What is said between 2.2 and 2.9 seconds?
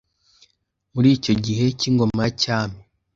ya cyami